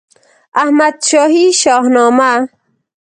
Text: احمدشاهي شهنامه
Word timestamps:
احمدشاهي 0.59 1.51
شهنامه 1.61 2.47